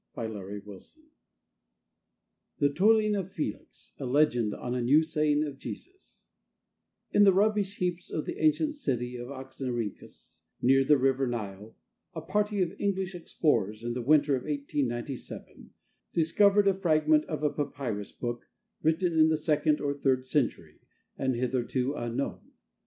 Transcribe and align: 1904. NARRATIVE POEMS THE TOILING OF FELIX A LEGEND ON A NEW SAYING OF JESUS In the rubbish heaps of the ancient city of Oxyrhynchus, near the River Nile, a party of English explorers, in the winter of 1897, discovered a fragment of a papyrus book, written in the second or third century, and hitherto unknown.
1904. 0.15 0.73
NARRATIVE 0.73 0.97
POEMS 0.97 0.99
THE 2.57 2.69
TOILING 2.73 3.15
OF 3.15 3.31
FELIX 3.31 3.93
A 3.99 4.05
LEGEND 4.07 4.53
ON 4.55 4.73
A 4.73 4.81
NEW 4.81 5.03
SAYING 5.03 5.43
OF 5.43 5.59
JESUS 5.59 6.25
In 7.11 7.23
the 7.23 7.31
rubbish 7.31 7.75
heaps 7.75 8.09
of 8.09 8.25
the 8.25 8.43
ancient 8.43 8.73
city 8.73 9.15
of 9.15 9.27
Oxyrhynchus, 9.27 10.39
near 10.59 10.83
the 10.83 10.97
River 10.97 11.27
Nile, 11.27 11.75
a 12.15 12.21
party 12.21 12.63
of 12.63 12.73
English 12.79 13.13
explorers, 13.13 13.83
in 13.83 13.93
the 13.93 14.01
winter 14.01 14.35
of 14.35 14.41
1897, 14.45 15.69
discovered 16.15 16.67
a 16.67 16.73
fragment 16.73 17.23
of 17.25 17.43
a 17.43 17.51
papyrus 17.51 18.11
book, 18.11 18.49
written 18.81 19.13
in 19.19 19.29
the 19.29 19.37
second 19.37 19.79
or 19.79 19.93
third 19.93 20.25
century, 20.25 20.79
and 21.15 21.35
hitherto 21.35 21.93
unknown. 21.93 22.53